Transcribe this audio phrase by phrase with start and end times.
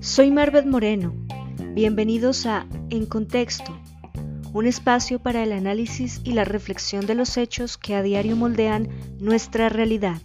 [0.00, 1.14] Soy Marvet Moreno.
[1.72, 3.78] Bienvenidos a En Contexto,
[4.52, 8.88] un espacio para el análisis y la reflexión de los hechos que a diario moldean
[9.20, 10.20] nuestra realidad.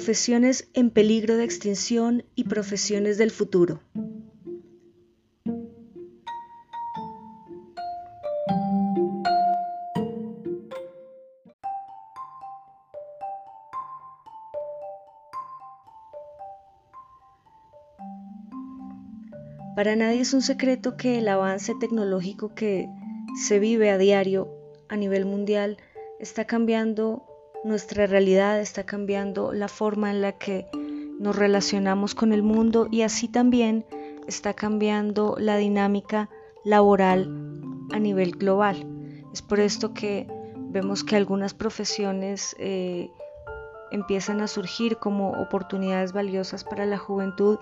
[0.00, 3.82] Profesiones en peligro de extinción y profesiones del futuro.
[19.76, 22.88] Para nadie es un secreto que el avance tecnológico que
[23.46, 24.48] se vive a diario
[24.88, 25.76] a nivel mundial
[26.18, 27.29] está cambiando
[27.64, 30.66] nuestra realidad, está cambiando la forma en la que
[31.18, 33.84] nos relacionamos con el mundo y así también
[34.26, 36.30] está cambiando la dinámica
[36.64, 37.28] laboral
[37.92, 38.86] a nivel global.
[39.32, 40.26] Es por esto que
[40.56, 43.10] vemos que algunas profesiones eh,
[43.90, 47.58] empiezan a surgir como oportunidades valiosas para la juventud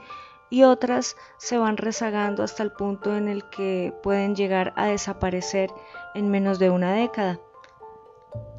[0.50, 5.70] y otras se van rezagando hasta el punto en el que pueden llegar a desaparecer
[6.14, 7.40] en menos de una década.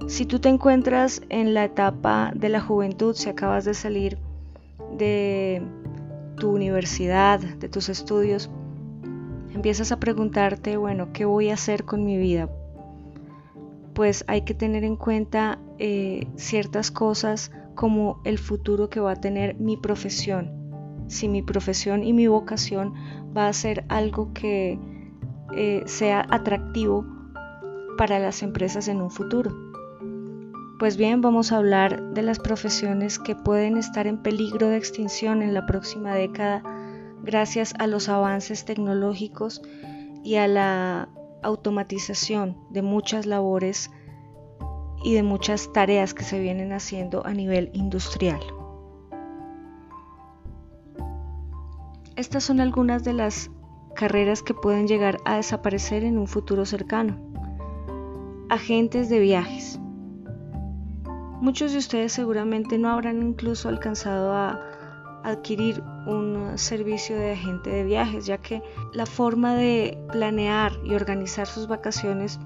[0.08, 4.18] Si tú te encuentras en la etapa de la juventud, si acabas de salir
[4.98, 5.62] de
[6.38, 8.50] tu universidad, de tus estudios,
[9.54, 12.50] empiezas a preguntarte, bueno, ¿qué voy a hacer con mi vida?
[13.94, 19.22] Pues hay que tener en cuenta eh, ciertas cosas como el futuro que va a
[19.22, 20.60] tener mi profesión
[21.10, 22.94] si mi profesión y mi vocación
[23.36, 24.80] va a ser algo que
[25.56, 27.06] eh, sea atractivo
[28.00, 29.52] para las empresas en un futuro.
[30.80, 35.42] Pues bien, vamos a hablar de las profesiones que pueden estar en peligro de extinción
[35.42, 36.64] en la próxima década
[37.24, 39.62] gracias a los avances tecnológicos
[40.24, 41.10] y a la
[41.44, 43.92] automatización de muchas labores
[45.04, 48.40] y de muchas tareas que se vienen haciendo a nivel industrial.
[52.16, 53.52] Estas son algunas de las
[53.94, 57.29] carreras que pueden llegar a desaparecer en un futuro cercano.
[58.50, 59.80] Agentes de viajes.
[61.40, 64.60] Muchos de ustedes seguramente no habrán incluso alcanzado a
[65.24, 71.46] adquirir un servicio de agente de viajes, ya que la forma de planear y organizar
[71.46, 72.40] sus vacaciones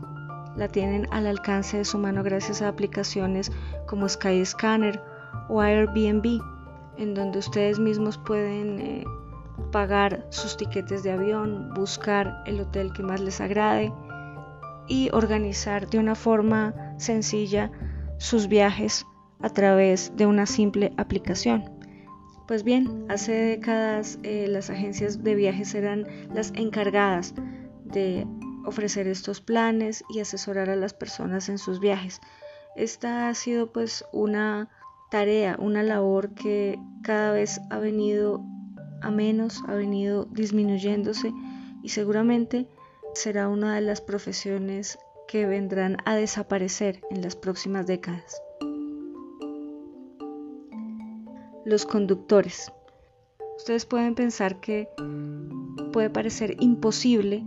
[0.58, 3.50] la tienen al alcance de su mano gracias a aplicaciones
[3.88, 5.02] como Skyscanner
[5.48, 6.42] o Airbnb,
[6.98, 9.06] en donde ustedes mismos pueden eh,
[9.72, 13.94] pagar sus tiquetes de avión, buscar el hotel que más les agrade
[14.88, 17.72] y organizar de una forma sencilla
[18.18, 19.06] sus viajes
[19.42, 21.64] a través de una simple aplicación.
[22.48, 27.34] Pues bien, hace décadas eh, las agencias de viajes eran las encargadas
[27.86, 28.28] de
[28.66, 32.20] ofrecer estos planes y asesorar a las personas en sus viajes.
[32.76, 34.70] Esta ha sido pues una
[35.10, 38.44] tarea, una labor que cada vez ha venido
[39.04, 41.32] a menos ha venido disminuyéndose
[41.84, 42.68] y seguramente
[43.14, 44.98] será una de las profesiones
[45.28, 48.42] que vendrán a desaparecer en las próximas décadas.
[51.66, 52.72] Los conductores.
[53.58, 54.90] Ustedes pueden pensar que
[55.92, 57.46] puede parecer imposible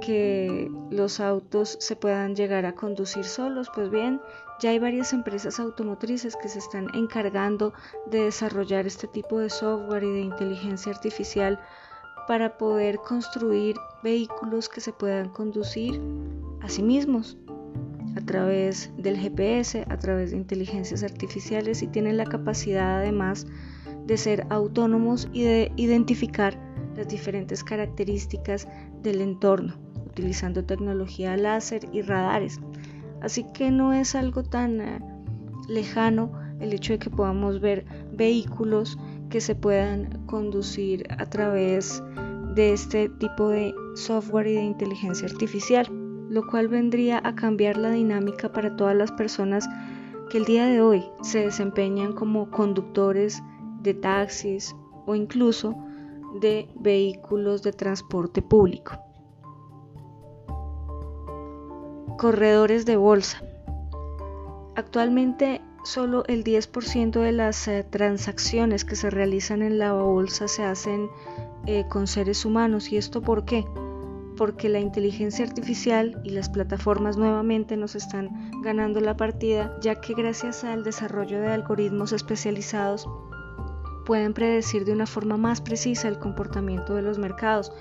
[0.00, 4.20] que los autos se puedan llegar a conducir solos, pues bien,
[4.60, 7.72] ya hay varias empresas automotrices que se están encargando
[8.06, 11.60] de desarrollar este tipo de software y de inteligencia artificial
[12.26, 16.00] para poder construir vehículos que se puedan conducir
[16.60, 17.36] a sí mismos
[18.16, 23.46] a través del GPS, a través de inteligencias artificiales y tienen la capacidad además
[24.06, 26.58] de ser autónomos y de identificar
[26.96, 28.68] las diferentes características
[29.02, 29.74] del entorno
[30.12, 32.60] utilizando tecnología láser y radares.
[33.22, 35.00] Así que no es algo tan eh,
[35.68, 38.98] lejano el hecho de que podamos ver vehículos
[39.32, 42.02] que se puedan conducir a través
[42.54, 45.86] de este tipo de software y de inteligencia artificial,
[46.28, 49.66] lo cual vendría a cambiar la dinámica para todas las personas
[50.28, 53.42] que el día de hoy se desempeñan como conductores
[53.80, 54.76] de taxis
[55.06, 55.74] o incluso
[56.42, 58.98] de vehículos de transporte público.
[62.18, 63.42] Corredores de bolsa.
[64.76, 70.64] Actualmente solo el 10% de las eh, transacciones que se realizan en la bolsa se
[70.64, 71.08] hacen
[71.66, 72.92] eh, con seres humanos.
[72.92, 73.66] ¿Y esto por qué?
[74.36, 80.14] Porque la inteligencia artificial y las plataformas nuevamente nos están ganando la partida, ya que
[80.14, 83.08] gracias al desarrollo de algoritmos especializados
[84.04, 87.72] pueden predecir de una forma más precisa el comportamiento de los mercados.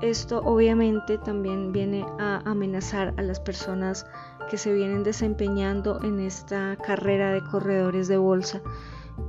[0.00, 4.06] Esto obviamente también viene a amenazar a las personas
[4.48, 8.60] que se vienen desempeñando en esta carrera de corredores de bolsa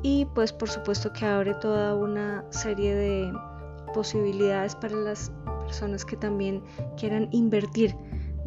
[0.01, 3.33] y pues por supuesto que abre toda una serie de
[3.93, 5.31] posibilidades para las
[5.65, 6.63] personas que también
[6.97, 7.95] quieran invertir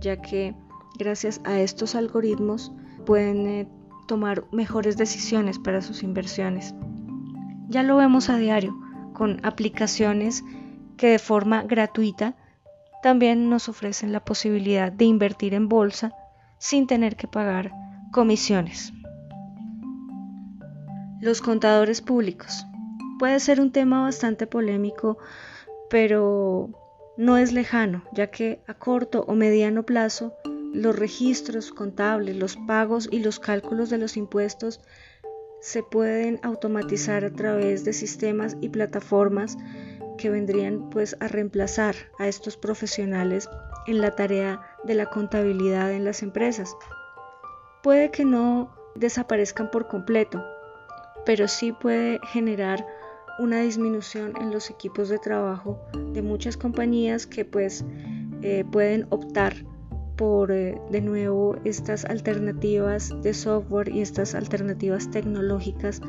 [0.00, 0.54] ya que
[0.98, 2.72] gracias a estos algoritmos
[3.06, 3.68] pueden eh,
[4.06, 6.74] tomar mejores decisiones para sus inversiones.
[7.68, 8.76] Ya lo vemos a diario
[9.14, 10.44] con aplicaciones
[10.96, 12.36] que de forma gratuita
[13.02, 16.12] también nos ofrecen la posibilidad de invertir en bolsa
[16.62, 17.72] sin tener que pagar
[18.12, 18.92] comisiones.
[21.20, 22.64] Los contadores públicos.
[23.18, 25.18] Puede ser un tema bastante polémico,
[25.90, 26.70] pero
[27.16, 30.34] no es lejano, ya que a corto o mediano plazo
[30.72, 34.80] los registros contables, los pagos y los cálculos de los impuestos
[35.60, 39.58] se pueden automatizar a través de sistemas y plataformas
[40.16, 43.48] que vendrían pues a reemplazar a estos profesionales
[43.86, 46.76] en la tarea de la contabilidad en las empresas.
[47.82, 50.44] Puede que no desaparezcan por completo,
[51.24, 52.84] pero sí puede generar
[53.38, 55.80] una disminución en los equipos de trabajo
[56.12, 57.84] de muchas compañías que pues
[58.42, 59.54] eh, pueden optar
[60.16, 66.00] por eh, de nuevo estas alternativas de software y estas alternativas tecnológicas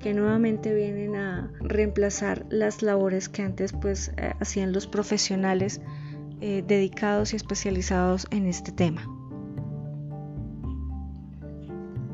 [0.00, 5.80] que nuevamente vienen a reemplazar las labores que antes pues eh, hacían los profesionales
[6.40, 9.02] eh, dedicados y especializados en este tema.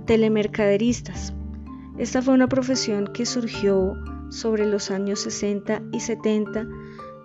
[0.07, 1.33] Telemercaderistas.
[1.99, 3.95] Esta fue una profesión que surgió
[4.31, 6.67] sobre los años 60 y 70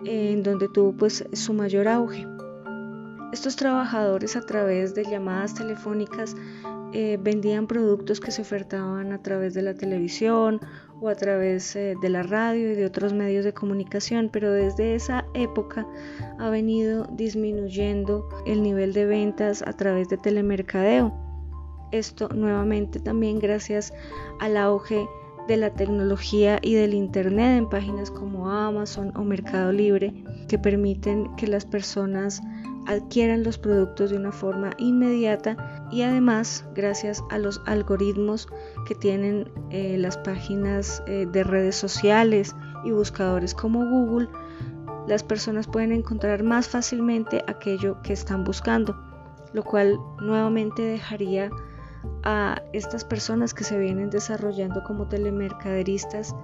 [0.05, 2.25] en donde tuvo pues su mayor auge.
[3.33, 6.35] Estos trabajadores a través de llamadas telefónicas
[6.93, 10.59] eh, vendían productos que se ofertaban a través de la televisión
[11.01, 14.95] o a través eh, de la radio y de otros medios de comunicación, pero desde
[14.95, 15.87] esa época
[16.37, 21.13] ha venido disminuyendo el nivel de ventas a través de telemercadeo.
[21.91, 23.93] Esto nuevamente también gracias
[24.39, 25.07] al auge
[25.47, 30.13] de la tecnología y del Internet en páginas como Amazon o Mercado Libre
[30.47, 32.41] que permiten que las personas
[32.87, 38.47] adquieran los productos de una forma inmediata y además gracias a los algoritmos
[38.87, 44.29] que tienen eh, las páginas eh, de redes sociales y buscadores como Google,
[45.07, 48.95] las personas pueden encontrar más fácilmente aquello que están buscando,
[49.53, 51.49] lo cual nuevamente dejaría
[52.23, 56.35] a estas personas que se vienen desarrollando como telemercaderistas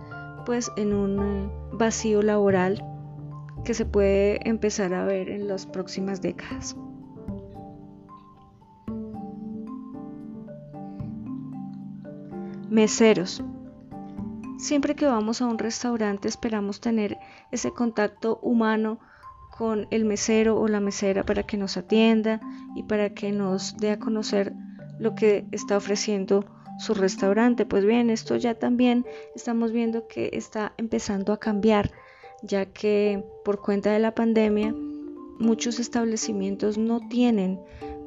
[0.46, 2.84] pues en un eh, vacío laboral
[3.66, 6.78] que se puede empezar a ver en las próximas décadas.
[12.70, 13.44] Meseros.
[14.58, 17.18] Siempre que vamos a un restaurante esperamos tener
[17.52, 19.00] ese contacto humano
[19.58, 22.40] con el mesero o la mesera para que nos atienda
[22.76, 24.54] y para que nos dé a conocer
[25.00, 26.46] lo que está ofreciendo
[26.78, 27.66] su restaurante.
[27.66, 31.92] Pues bien, esto ya también estamos viendo que está empezando a cambiar
[32.42, 34.74] ya que por cuenta de la pandemia
[35.40, 37.60] muchos establecimientos no tienen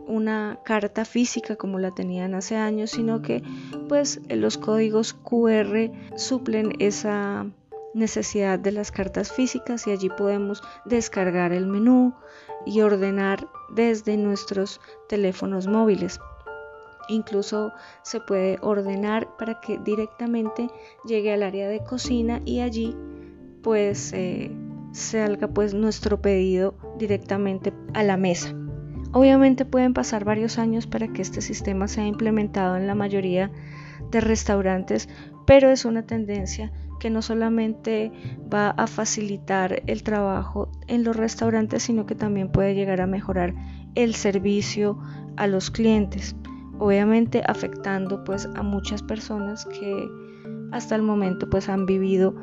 [0.06, 3.42] una carta física como la tenían hace años, sino que
[3.88, 7.46] pues los códigos QR suplen esa
[7.94, 12.14] necesidad de las cartas físicas y allí podemos descargar el menú
[12.64, 16.20] y ordenar desde nuestros teléfonos móviles.
[17.08, 20.68] Incluso se puede ordenar para que directamente
[21.04, 22.94] llegue al área de cocina y allí
[23.62, 24.50] pues eh,
[24.92, 28.54] salga pues nuestro pedido directamente a la mesa.
[29.12, 33.50] Obviamente pueden pasar varios años para que este sistema sea implementado en la mayoría
[34.10, 35.08] de restaurantes,
[35.46, 38.12] pero es una tendencia que no solamente
[38.52, 43.54] va a facilitar el trabajo en los restaurantes, sino que también puede llegar a mejorar
[43.94, 44.98] el servicio
[45.36, 46.36] a los clientes,
[46.78, 50.08] obviamente afectando pues a muchas personas que
[50.72, 52.34] hasta el momento pues han vivido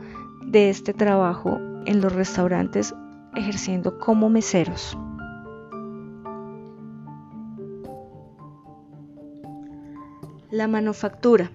[0.45, 2.93] de este trabajo en los restaurantes
[3.35, 4.97] ejerciendo como meseros.
[10.51, 11.51] La manufactura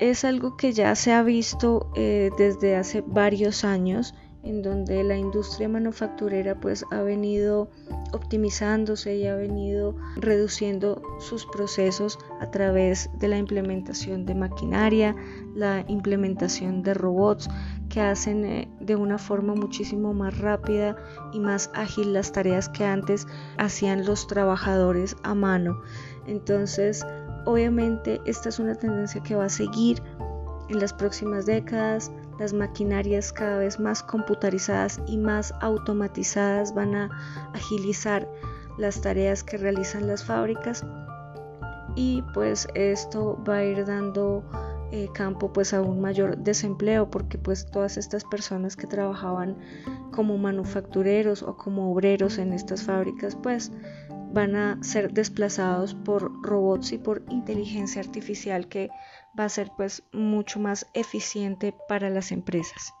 [0.00, 4.14] es algo que ya se ha visto eh, desde hace varios años
[4.46, 7.68] en donde la industria manufacturera pues ha venido
[8.12, 15.16] optimizándose y ha venido reduciendo sus procesos a través de la implementación de maquinaria,
[15.54, 17.48] la implementación de robots
[17.88, 20.96] que hacen eh, de una forma muchísimo más rápida
[21.32, 23.26] y más ágil las tareas que antes
[23.58, 25.80] hacían los trabajadores a mano.
[26.26, 27.04] Entonces,
[27.46, 30.02] obviamente esta es una tendencia que va a seguir
[30.68, 37.50] En las próximas décadas, las maquinarias cada vez más computarizadas y más automatizadas van a
[37.54, 38.28] agilizar
[38.78, 40.84] las tareas que realizan las fábricas.
[41.94, 44.44] Y pues esto va a ir dando
[44.92, 49.56] eh, campo pues a un mayor desempleo porque pues todas estas personas que trabajaban
[50.12, 53.72] como manufactureros o como obreros en estas fábricas pues
[54.32, 58.88] van a ser desplazados por robots y por inteligencia artificial que
[59.38, 62.94] va a ser pues mucho más eficiente para las empresas.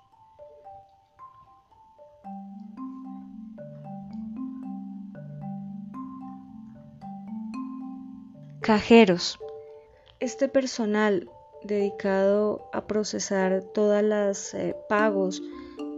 [8.60, 9.38] Cajeros.
[10.18, 11.30] Este personal
[11.62, 15.40] dedicado a procesar todas las eh, pagos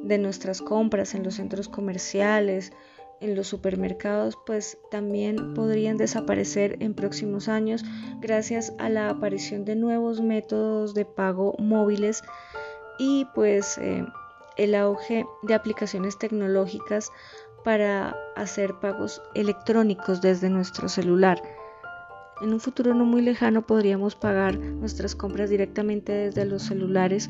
[0.03, 2.73] de nuestras compras en los centros comerciales,
[3.21, 7.85] en los supermercados, pues también podrían desaparecer en próximos años
[8.21, 12.23] gracias a la aparición de nuevos métodos de pago móviles
[12.99, 14.05] y pues eh,
[14.57, 17.11] el auge de aplicaciones tecnológicas
[17.65, 21.43] para hacer pagos electrónicos desde nuestro celular.
[22.41, 27.29] En un futuro no muy lejano podríamos pagar nuestras compras directamente desde los celulares,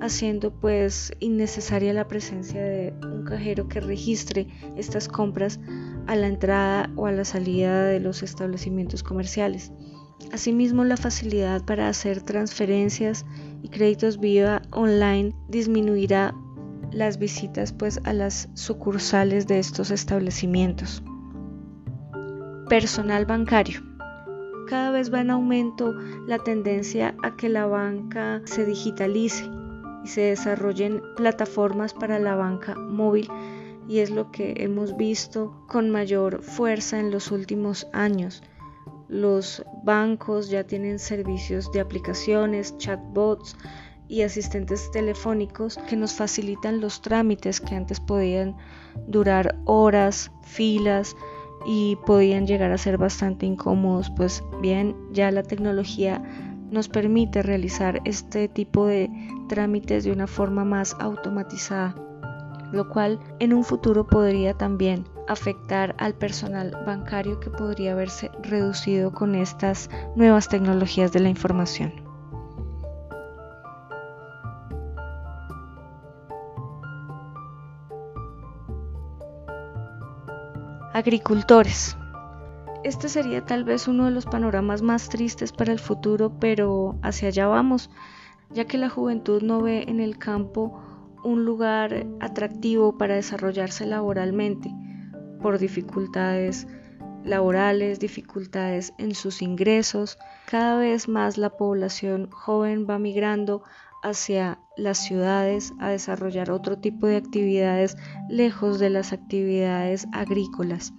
[0.00, 4.46] haciendo pues innecesaria la presencia de un cajero que registre
[4.76, 5.58] estas compras
[6.06, 9.72] a la entrada o a la salida de los establecimientos comerciales.
[10.32, 13.26] Asimismo, la facilidad para hacer transferencias
[13.62, 16.32] y créditos vía online disminuirá
[16.92, 21.02] las visitas pues a las sucursales de estos establecimientos.
[22.68, 23.93] Personal bancario
[24.74, 25.92] cada vez va en aumento
[26.26, 29.48] la tendencia a que la banca se digitalice
[30.02, 33.28] y se desarrollen plataformas para la banca móvil
[33.86, 38.42] y es lo que hemos visto con mayor fuerza en los últimos años.
[39.06, 43.56] Los bancos ya tienen servicios de aplicaciones, chatbots
[44.08, 48.56] y asistentes telefónicos que nos facilitan los trámites que antes podían
[49.06, 51.14] durar horas, filas,
[51.66, 56.22] y podían llegar a ser bastante incómodos, pues bien, ya la tecnología
[56.70, 59.10] nos permite realizar este tipo de
[59.48, 61.94] trámites de una forma más automatizada,
[62.72, 69.12] lo cual en un futuro podría también afectar al personal bancario que podría verse reducido
[69.12, 72.03] con estas nuevas tecnologías de la información.
[81.04, 81.98] Agricultores.
[82.82, 87.28] Este sería tal vez uno de los panoramas más tristes para el futuro, pero hacia
[87.28, 87.90] allá vamos,
[88.48, 90.80] ya que la juventud no ve en el campo
[91.22, 94.72] un lugar atractivo para desarrollarse laboralmente,
[95.42, 96.66] por dificultades
[97.24, 100.18] laborales, dificultades en sus ingresos.
[100.46, 103.62] Cada vez más la población joven va migrando
[104.02, 107.96] hacia las ciudades a desarrollar otro tipo de actividades
[108.28, 110.92] lejos de las actividades agrícolas.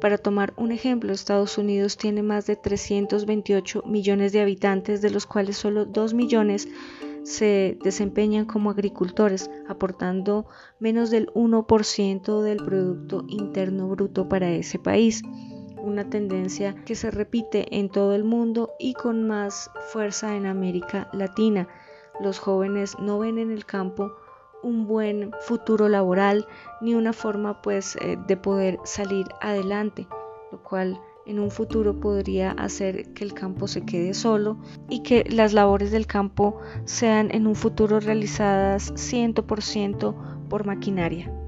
[0.00, 5.26] Para tomar un ejemplo, Estados Unidos tiene más de 328 millones de habitantes, de los
[5.26, 6.68] cuales solo 2 millones
[7.24, 10.46] se desempeñan como agricultores, aportando
[10.78, 15.22] menos del 1% del Producto Interno Bruto para ese país
[15.84, 21.08] una tendencia que se repite en todo el mundo y con más fuerza en América
[21.12, 21.68] Latina
[22.20, 24.12] los jóvenes no ven en el campo
[24.62, 26.46] un buen futuro laboral
[26.80, 30.08] ni una forma pues eh, de poder salir adelante,
[30.50, 35.24] lo cual en un futuro podría hacer que el campo se quede solo y que
[35.28, 40.14] las labores del campo sean en un futuro realizadas 100%
[40.48, 41.43] por maquinaria.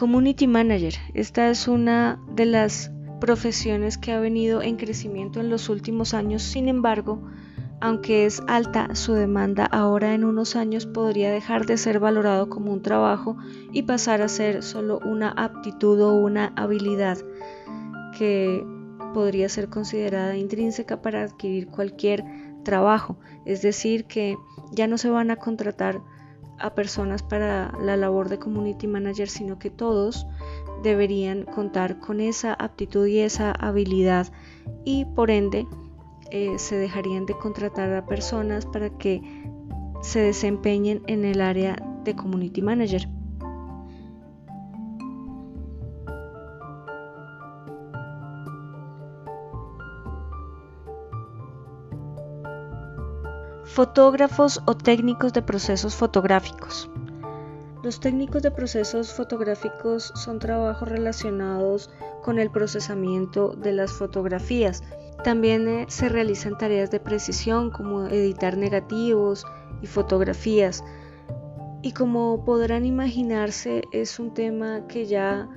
[0.00, 0.94] Community Manager.
[1.12, 2.90] Esta es una de las
[3.20, 6.42] profesiones que ha venido en crecimiento en los últimos años.
[6.42, 7.20] Sin embargo,
[7.82, 12.72] aunque es alta su demanda, ahora en unos años podría dejar de ser valorado como
[12.72, 13.36] un trabajo
[13.72, 17.18] y pasar a ser solo una aptitud o una habilidad
[18.16, 18.64] que
[19.12, 22.24] podría ser considerada intrínseca para adquirir cualquier
[22.64, 23.18] trabajo.
[23.44, 24.38] Es decir, que
[24.72, 26.00] ya no se van a contratar
[26.60, 30.26] a personas para la labor de community manager, sino que todos
[30.82, 34.28] deberían contar con esa aptitud y esa habilidad
[34.84, 35.66] y por ende
[36.30, 39.22] eh, se dejarían de contratar a personas para que
[40.02, 43.08] se desempeñen en el área de community manager.
[53.72, 56.90] Fotógrafos o técnicos de procesos fotográficos.
[57.84, 61.88] Los técnicos de procesos fotográficos son trabajos relacionados
[62.24, 64.82] con el procesamiento de las fotografías.
[65.22, 69.46] También eh, se realizan tareas de precisión como editar negativos
[69.82, 70.82] y fotografías.
[71.80, 75.48] Y como podrán imaginarse, es un tema que ya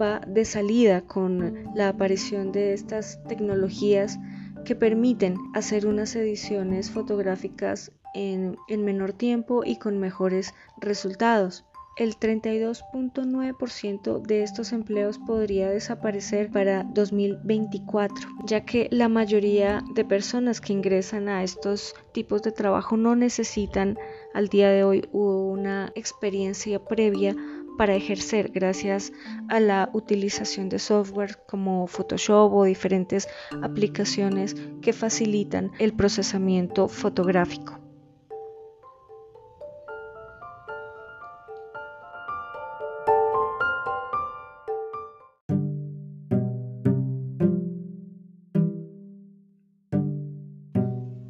[0.00, 4.16] va de salida con la aparición de estas tecnologías
[4.64, 11.64] que permiten hacer unas ediciones fotográficas en, en menor tiempo y con mejores resultados.
[11.96, 20.62] El 32.9% de estos empleos podría desaparecer para 2024, ya que la mayoría de personas
[20.62, 23.98] que ingresan a estos tipos de trabajo no necesitan
[24.32, 27.36] al día de hoy una experiencia previa
[27.76, 29.12] para ejercer gracias
[29.48, 33.28] a la utilización de software como Photoshop o diferentes
[33.62, 37.81] aplicaciones que facilitan el procesamiento fotográfico.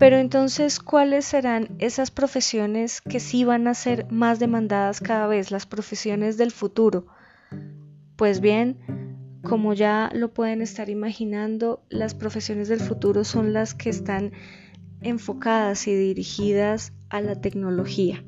[0.03, 5.53] Pero entonces, ¿cuáles serán esas profesiones que sí van a ser más demandadas cada vez,
[5.53, 7.07] las profesiones del futuro?
[8.17, 8.81] Pues bien,
[9.45, 14.33] como ya lo pueden estar imaginando, las profesiones del futuro son las que están
[15.03, 18.25] enfocadas y dirigidas a la tecnología.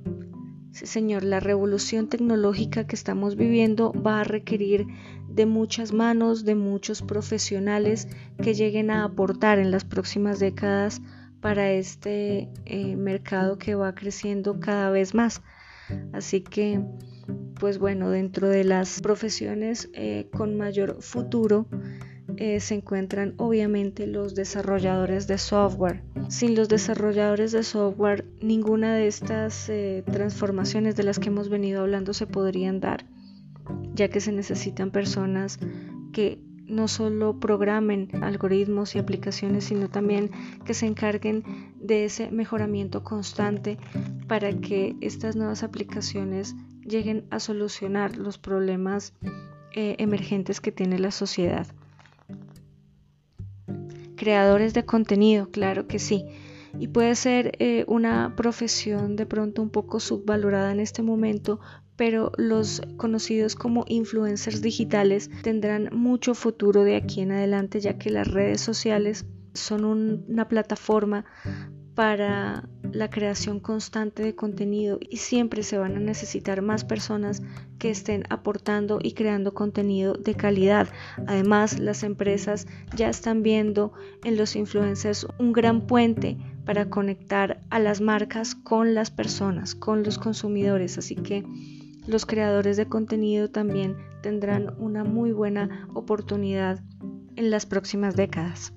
[0.71, 4.87] Sí, señor, la revolución tecnológica que estamos viviendo va a requerir
[5.29, 8.07] de muchas manos, de muchos profesionales
[8.41, 11.03] que lleguen a aportar en las próximas décadas
[11.45, 15.43] para este eh, mercado que va creciendo cada vez más.
[16.15, 16.81] Así que,
[17.61, 21.67] pues bueno, dentro de las profesiones eh, con mayor futuro
[22.39, 26.03] eh, se encuentran obviamente los desarrolladores de software.
[26.31, 29.71] Sin los desarrolladores de software, ninguna de estas
[30.11, 33.05] transformaciones de las que hemos venido hablando se podrían dar,
[33.93, 35.59] ya que se necesitan personas
[36.11, 40.31] que no solo programen algoritmos y aplicaciones, sino también
[40.65, 41.45] que se encarguen
[41.81, 43.79] de ese mejoramiento constante
[44.27, 49.13] para que estas nuevas aplicaciones lleguen a solucionar los problemas
[49.75, 51.67] eh, emergentes que tiene la sociedad.
[54.17, 56.25] Creadores de contenido, claro que sí.
[56.79, 61.61] Y puede ser eh, una profesión de pronto un poco subvalorada en este momento,
[61.97, 68.11] pero los conocidos como influencers digitales tendrán mucho futuro de aquí en adelante ya que
[68.11, 71.25] las redes sociales son una plataforma
[71.95, 77.43] para la creación constante de contenido y siempre se van a necesitar más personas
[77.79, 80.89] que estén aportando y creando contenido de calidad.
[81.27, 83.93] Además, las empresas ya están viendo
[84.25, 90.03] en los influencers un gran puente para conectar a las marcas con las personas, con
[90.03, 90.99] los consumidores.
[90.99, 91.45] Así que
[92.07, 96.81] los creadores de contenido también tendrán una muy buena oportunidad
[97.37, 98.73] en las próximas décadas.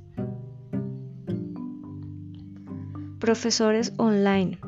[3.20, 4.60] Profesores online.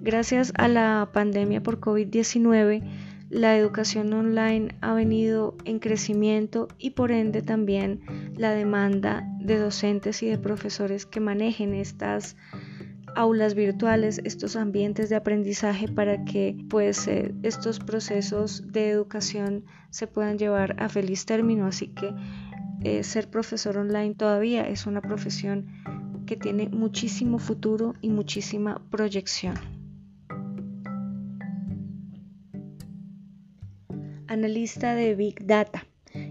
[0.00, 2.82] Gracias a la pandemia por COVID-19,
[3.30, 8.00] la educación online ha venido en crecimiento y por ende también
[8.36, 12.36] la demanda de docentes y de profesores que manejen estas
[13.16, 20.06] aulas virtuales, estos ambientes de aprendizaje para que pues eh, estos procesos de educación se
[20.06, 21.66] puedan llevar a feliz término.
[21.66, 22.12] Así que
[22.82, 25.66] eh, ser profesor online todavía es una profesión
[26.26, 29.54] que tiene muchísimo futuro y muchísima proyección.
[34.26, 35.86] Analista de Big Data.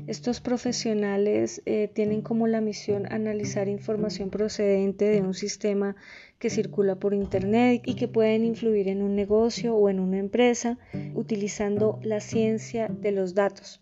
[0.06, 5.96] Estos profesionales eh, tienen como la misión analizar información procedente de un sistema
[6.40, 10.78] que circula por Internet y que pueden influir en un negocio o en una empresa
[11.16, 13.82] utilizando la ciencia de los datos.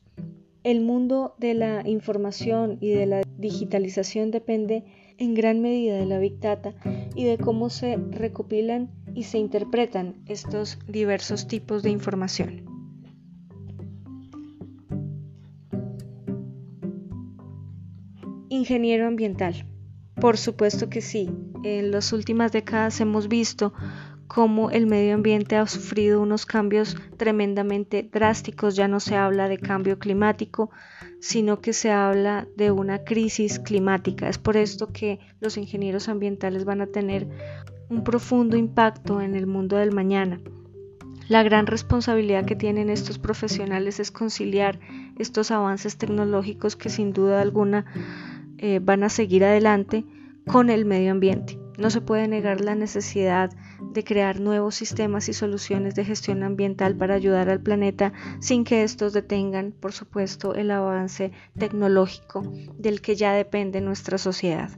[0.64, 4.84] El mundo de la información y de la digitalización depende
[5.18, 6.76] en gran medida de la Big Data
[7.16, 12.71] y de cómo se recopilan y se interpretan estos diversos tipos de información.
[18.54, 19.66] Ingeniero ambiental.
[20.20, 21.30] Por supuesto que sí.
[21.64, 23.72] En las últimas décadas hemos visto
[24.28, 28.76] cómo el medio ambiente ha sufrido unos cambios tremendamente drásticos.
[28.76, 30.70] Ya no se habla de cambio climático,
[31.22, 34.28] sino que se habla de una crisis climática.
[34.28, 37.30] Es por esto que los ingenieros ambientales van a tener
[37.88, 40.42] un profundo impacto en el mundo del mañana.
[41.30, 44.78] La gran responsabilidad que tienen estos profesionales es conciliar
[45.18, 47.86] estos avances tecnológicos que sin duda alguna
[48.62, 50.06] eh, van a seguir adelante
[50.48, 51.60] con el medio ambiente.
[51.78, 53.50] No se puede negar la necesidad
[53.82, 58.84] de crear nuevos sistemas y soluciones de gestión ambiental para ayudar al planeta sin que
[58.84, 62.44] estos detengan, por supuesto, el avance tecnológico
[62.78, 64.70] del que ya depende nuestra sociedad.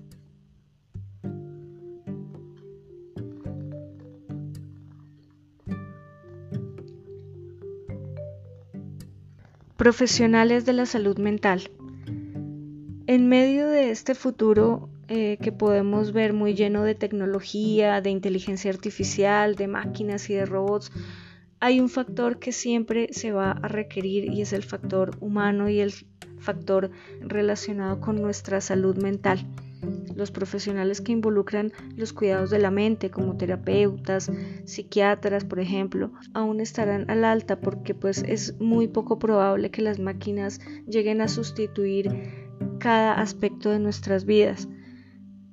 [9.76, 11.70] Profesionales de la salud mental.
[13.14, 18.72] En medio de este futuro eh, que podemos ver muy lleno de tecnología, de inteligencia
[18.72, 20.92] artificial, de máquinas y de robots,
[21.60, 25.80] hay un factor que siempre se va a requerir y es el factor humano y
[25.80, 25.94] el
[26.40, 26.90] factor
[27.22, 29.46] relacionado con nuestra salud mental.
[30.16, 34.32] Los profesionales que involucran los cuidados de la mente, como terapeutas,
[34.66, 40.00] psiquiatras, por ejemplo, aún estarán al alta porque pues es muy poco probable que las
[40.00, 42.43] máquinas lleguen a sustituir
[42.84, 44.68] cada aspecto de nuestras vidas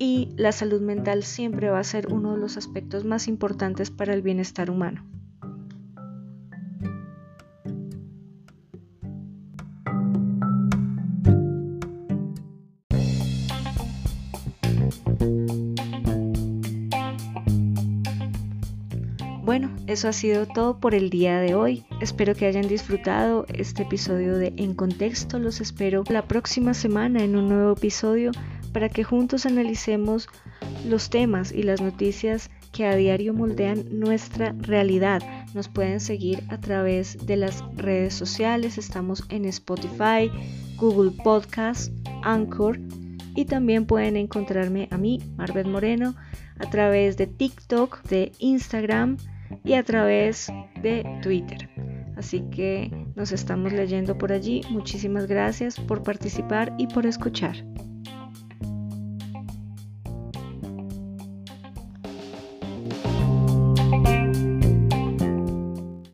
[0.00, 4.14] y la salud mental siempre va a ser uno de los aspectos más importantes para
[4.14, 5.04] el bienestar humano.
[19.90, 21.84] Eso ha sido todo por el día de hoy.
[22.00, 25.40] Espero que hayan disfrutado este episodio de En Contexto.
[25.40, 28.30] Los espero la próxima semana en un nuevo episodio
[28.72, 30.28] para que juntos analicemos
[30.86, 35.22] los temas y las noticias que a diario moldean nuestra realidad.
[35.54, 40.30] Nos pueden seguir a través de las redes sociales, estamos en Spotify,
[40.76, 42.78] Google Podcast, Anchor
[43.34, 46.14] y también pueden encontrarme a mí, Marbet Moreno,
[46.60, 49.16] a través de TikTok, de Instagram
[49.64, 51.68] y a través de Twitter.
[52.16, 54.62] Así que nos estamos leyendo por allí.
[54.70, 57.56] Muchísimas gracias por participar y por escuchar.